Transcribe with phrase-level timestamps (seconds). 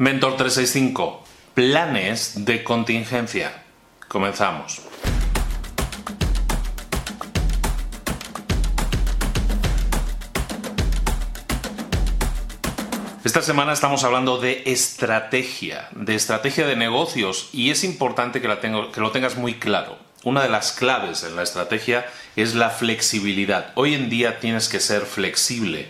[0.00, 1.22] Mentor 365,
[1.52, 3.64] planes de contingencia.
[4.08, 4.80] Comenzamos.
[13.22, 19.00] Esta semana estamos hablando de estrategia, de estrategia de negocios y es importante que, que,
[19.02, 19.98] lo tengas muy claro.
[20.24, 22.06] Una de las claves en la estrategia
[22.36, 23.72] es la flexibilidad.
[23.74, 25.88] Hoy en día tienes que ser flexible.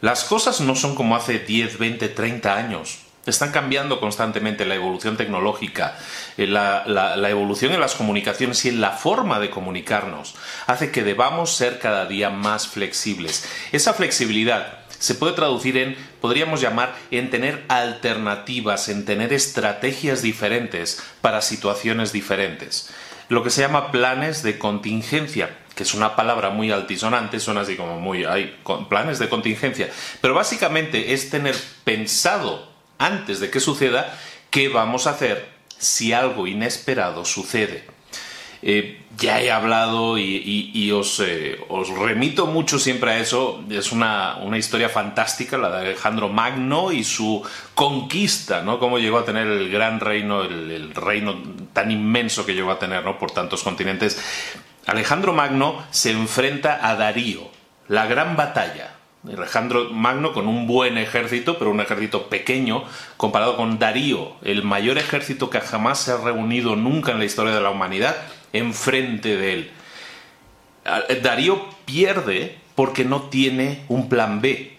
[0.00, 3.11] Las cosas no son como hace 10, 20, 30 años.
[3.24, 5.96] Están cambiando constantemente la evolución tecnológica,
[6.36, 10.34] eh, la, la, evolución en las comunicaciones y en la forma de comunicarnos
[10.66, 13.48] hace que debamos ser cada día más flexibles.
[13.70, 21.02] Esa flexibilidad se puede traducir en, podríamos llamar, en tener alternativas, en tener estrategias diferentes
[21.20, 22.90] para situaciones diferentes.
[23.28, 27.76] Lo que se llama planes de contingencia, que es una palabra muy altisonante, suena así
[27.76, 28.56] como muy, hay
[28.88, 32.71] planes de contingencia, pero básicamente es tener pensado
[33.04, 34.18] antes de que suceda
[34.50, 35.48] qué vamos a hacer
[35.78, 37.84] si algo inesperado sucede.
[38.64, 43.64] Eh, ya he hablado y, eh, os, remito mucho siempre a eso.
[43.68, 47.42] Es una, historia fantástica, la de Alejandro Magno y su
[47.74, 48.78] conquista, ¿no?
[48.78, 53.04] Cómo llegó a tener el gran reino, el, reino tan inmenso que llegó a tener,
[53.04, 53.18] ¿no?
[53.18, 54.16] Por tantos continentes.
[54.86, 57.50] Alejandro Magno se enfrenta a Darío,
[57.88, 59.01] la gran batalla.
[59.26, 62.82] Alejandro Magno con un buen ejército, pero un ejército pequeño,
[63.16, 67.54] comparado con Darío, el mayor ejército que jamás se ha reunido nunca en la historia
[67.54, 68.16] de la humanidad,
[68.52, 69.70] enfrente de él.
[71.22, 74.76] Darío pierde porque no tiene un plan B.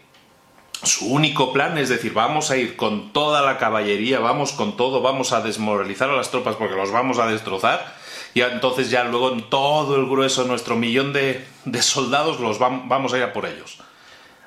[0.83, 5.01] Su único plan es decir, vamos a ir con toda la caballería, vamos con todo,
[5.01, 7.95] vamos a desmoralizar a las tropas porque los vamos a destrozar.
[8.33, 11.45] Y entonces ya luego todo el grueso, nuestro millón de,
[11.79, 13.77] soldados, los vamos a ir a por ellos.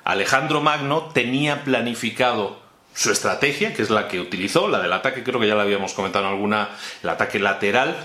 [0.07, 2.57] Alejandro Magno tenía planificado
[2.95, 5.93] su estrategia, que es la que utilizó, la del ataque, creo que ya la habíamos
[5.93, 6.69] comentado en alguna,
[7.03, 7.97] el ataque lateral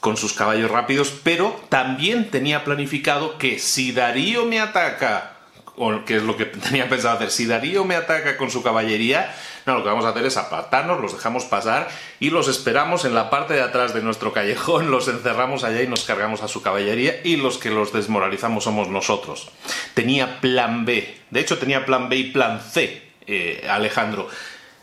[0.00, 5.32] con sus caballos rápidos, pero también tenía planificado que si Darío me ataca,
[5.76, 9.30] o que es lo que tenía pensado hacer, si Darío me ataca con su caballería,
[9.66, 11.88] no, lo que vamos a hacer es apartarnos, los dejamos pasar
[12.18, 15.88] y los esperamos en la parte de atrás de nuestro callejón, los encerramos allá y
[15.88, 19.50] nos cargamos a su caballería y los que los desmoralizamos somos nosotros.
[19.94, 24.28] Tenía plan B, de hecho tenía plan B y plan C, eh, Alejandro.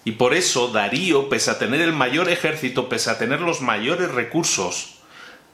[0.06, 4.10] Y por eso Darío, pese a tener el mayor ejército, pese a tener los mayores
[4.10, 5.00] recursos,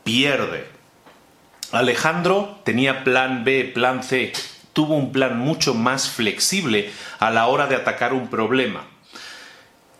[0.03, 0.67] pierde.
[1.72, 4.31] Alejandro tenía plan B, plan C,
[4.73, 8.85] tuvo un plan mucho más flexible a la hora de atacar un problema.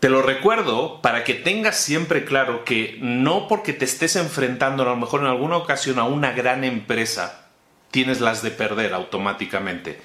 [0.04, 4.86] Te lo recuerdo para que tengas siempre claro que no porque te estés enfrentando a
[4.86, 7.46] lo mejor en alguna ocasión a una gran empresa,
[7.90, 9.98] tienes las de perder automáticamente.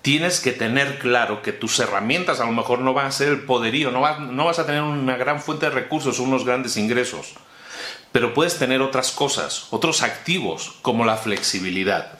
[0.00, 3.42] Tienes que tener claro que tus herramientas a lo mejor no van a ser el
[3.42, 7.34] poderío, no, vas a tener una gran fuente de recursos, unos grandes ingresos,
[8.10, 12.18] pero puedes tener otras cosas, otros activos como la flexibilidad.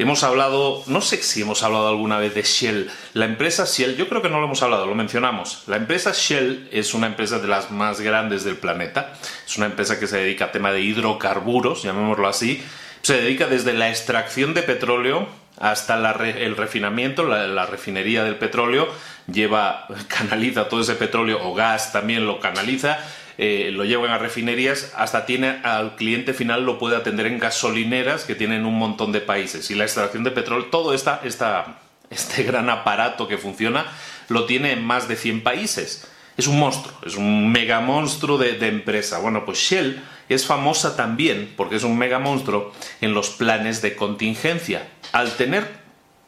[0.00, 2.90] Hemos hablado, no sé si hemos hablado alguna vez de Shell.
[3.12, 5.64] La empresa Shell, yo creo que no lo hemos hablado, lo mencionamos.
[5.66, 9.12] La empresa Shell es una empresa de las más grandes del planeta.
[9.46, 12.64] Es una empresa que se dedica a tema de hidrocarburos, llamémoslo así.
[13.02, 15.28] Se dedica desde la extracción de petróleo
[15.58, 18.88] hasta el refinamiento, la, refinería del petróleo,
[19.30, 23.00] lleva, canaliza todo ese petróleo o gas también lo canaliza
[23.42, 28.24] eh, lo llevan a refinerías, hasta tiene al cliente final lo puede atender en gasolineras
[28.24, 29.70] que tienen un montón de países.
[29.70, 33.86] Y la extracción de petróleo, todo esta, este gran aparato que funciona,
[34.28, 36.06] lo tiene en más de 100 países.
[36.36, 39.20] Es un monstruo, es un mega monstruo de, de empresa.
[39.20, 43.96] Bueno, pues Shell es famosa también, porque es un mega monstruo, en los planes de
[43.96, 44.86] contingencia.
[45.12, 45.66] Al tener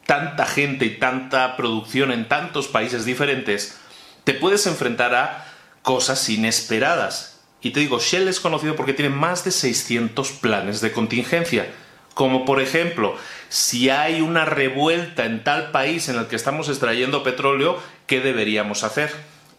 [0.07, 3.79] tanta gente y tanta producción en tantos países diferentes,
[4.23, 5.52] te puedes enfrentar a
[5.83, 7.41] cosas inesperadas.
[7.61, 11.67] Y te digo, Shell es conocido porque tiene más de 600 planes de contingencia.
[12.13, 13.15] Como por ejemplo,
[13.49, 18.83] si hay una revuelta en tal país en el que estamos extrayendo petróleo, ¿qué deberíamos
[18.83, 19.11] hacer?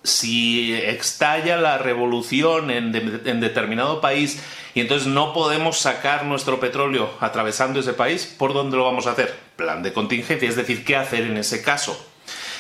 [0.03, 2.95] Si estalla la revolución en,
[3.25, 4.43] en, determinado país
[4.75, 9.13] y entonces no podemos sacar nuestro petróleo atravesando ese país, ¿por dónde lo vamos a
[9.13, 9.35] hacer?
[9.57, 12.14] Plan de contingencia, es decir, ¿qué hacer en ese caso?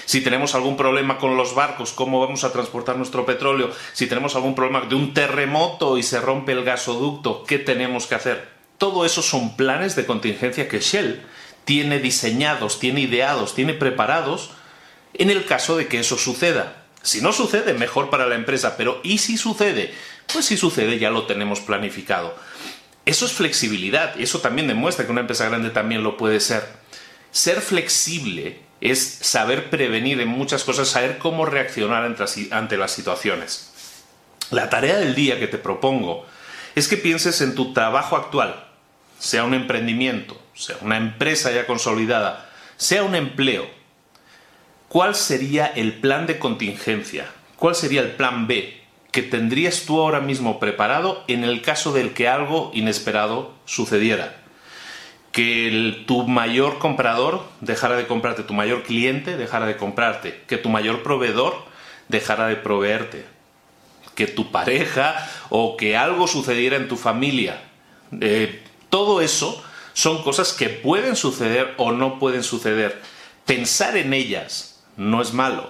[0.04, 4.34] Si tenemos algún problema con los barcos, cómo vamos a transportar nuestro petróleo, si tenemos
[4.36, 8.48] algún problema de un terremoto y se rompe el gasoducto, ¿qué tenemos que hacer?
[8.78, 11.22] Todo eso son planes de contingencia que Shell
[11.64, 14.50] tiene diseñados, tiene ideados, tiene preparados
[15.14, 16.84] en el caso de que eso suceda.
[17.02, 19.94] Si no sucede, mejor para la empresa, pero ¿y si sucede?
[20.32, 22.34] Pues si sucede ya lo tenemos planificado.
[23.06, 26.66] Eso es flexibilidad, eso también demuestra que una empresa grande también lo puede ser.
[27.30, 32.04] Ser flexible es saber prevenir en muchas cosas, saber cómo reaccionar
[32.50, 33.72] ante las situaciones.
[34.50, 36.26] La tarea del día que te propongo
[36.74, 38.66] es que pienses en tu trabajo actual,
[39.18, 43.66] sea un emprendimiento, sea una empresa ya consolidada, sea un empleo.
[44.88, 47.26] ¿Cuál sería el plan de contingencia?
[47.56, 52.12] ¿Cuál sería el plan B que tendrías tú ahora mismo preparado en el caso del
[52.12, 54.43] que algo inesperado sucediera?
[55.34, 60.68] Que tu mayor comprador dejara de comprarte, tu mayor cliente dejara de comprarte, que tu
[60.68, 61.56] mayor proveedor
[62.08, 63.26] dejara de proveerte,
[64.14, 67.60] que tu pareja o que algo sucediera en tu familia.
[68.20, 69.60] Eh, todo eso
[69.92, 73.02] son cosas que pueden suceder o no pueden suceder.
[73.44, 75.68] Pensar en ellas no es malo.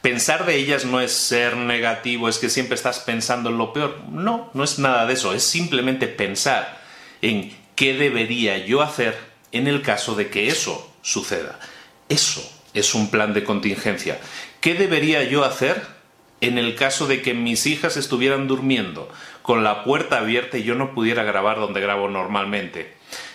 [0.00, 3.98] Pensar de ellas no es ser negativo, es que siempre estás pensando en lo peor.
[4.10, 6.80] No, no es nada de eso, es simplemente pensar
[7.20, 9.18] en ¿Qué debería yo hacer
[9.50, 11.58] en el caso de que eso suceda?
[12.08, 12.40] Eso
[12.74, 14.20] es un plan de contingencia.
[14.60, 15.82] ¿Qué debería yo hacer
[16.40, 19.10] en el caso de que mis hijas estuvieran durmiendo
[19.42, 22.92] con la puerta abierta y yo no pudiera grabar donde grabo normalmente?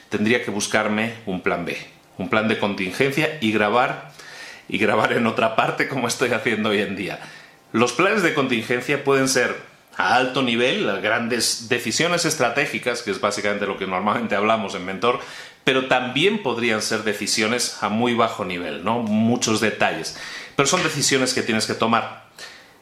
[0.07, 1.77] Tendría que buscarme un plan B,
[2.17, 4.13] un plan de contingencia y grabar
[4.69, 7.19] y grabar en otra parte como estoy haciendo hoy en día.
[7.73, 9.57] Los planes de contingencia pueden ser
[9.97, 14.85] a alto nivel, las grandes decisiones estratégicas, que es básicamente lo que normalmente hablamos en
[14.85, 15.19] Mentor,
[15.63, 18.99] pero también podrían ser decisiones a muy bajo nivel, ¿no?
[18.99, 20.15] Muchos detalles.
[20.55, 22.27] Pero son decisiones que tienes que tomar.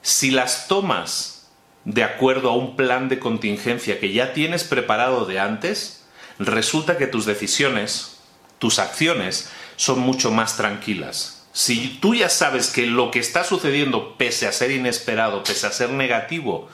[0.01, 1.47] Si las tomas
[1.85, 6.03] de acuerdo a un plan de contingencia que ya tienes preparado de antes,
[6.37, 8.17] resulta que tus decisiones,
[8.59, 11.45] tus acciones, son mucho más tranquilas.
[11.53, 15.71] Si tú ya sabes que lo que está sucediendo, pese a ser inesperado, pese a
[15.71, 16.69] ser negativo,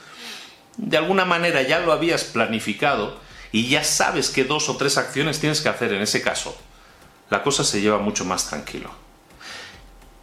[0.76, 3.20] de alguna manera ya lo habías planificado
[3.50, 6.56] y ya sabes qué dos o tres acciones tienes que hacer en ese caso,
[7.30, 8.90] la cosa se lleva mucho más tranquilo.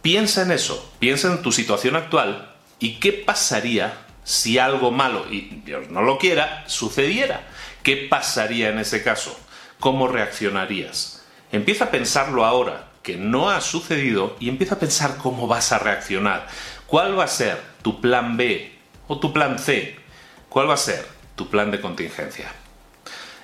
[0.02, 5.62] Piensa en eso, piensa en tu situación actual y qué pasaría si algo malo, y
[5.64, 7.48] Dios no lo quiera, sucediera.
[7.82, 9.38] ¿Qué pasaría en ese caso?
[9.78, 11.24] ¿Cómo reaccionarías?
[11.52, 15.78] Empieza a pensarlo ahora, que no ha sucedido, y empieza a pensar cómo vas a
[15.78, 16.46] reaccionar.
[16.86, 19.98] ¿Cuál va a ser tu plan B o tu plan C
[20.50, 21.06] ¿Cuál va a ser
[21.36, 22.52] tu plan de contingencia?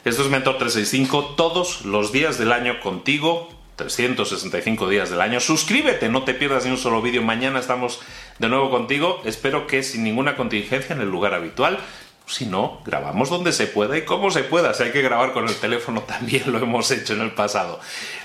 [0.05, 5.38] Esto es Mentor 365 todos los días del año contigo, 365 días del año.
[5.38, 7.23] Suscríbete, no te pierdas ni un solo vídeo.
[7.23, 8.00] Mañana estamos
[8.41, 9.23] de nuevo contigo.
[9.25, 11.79] Espero que sin ninguna contingencia en el lugar habitual.
[12.26, 14.75] Si no, grabamos donde se pueda y como se pueda.
[14.75, 17.79] Si hay que grabar con el teléfono, también lo hemos hecho en el pasado.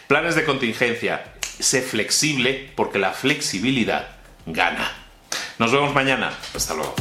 [0.07, 1.35] Planes de contingencia.
[1.59, 4.07] Sé flexible porque la flexibilidad
[4.47, 4.91] gana.
[5.59, 6.33] Nos vemos mañana.
[6.55, 6.95] Hasta luego.